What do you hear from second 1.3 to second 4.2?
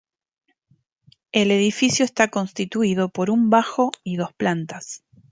El edificio está constituido por un bajo y